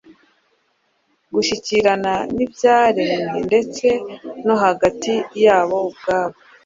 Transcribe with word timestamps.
gushyikirana 1.33 2.13
n’ibyaremwe 2.35 3.35
ndetse 3.47 3.87
no 4.45 4.55
hagati 4.63 5.13
yabo 5.43 5.77
ubwabo. 5.89 6.37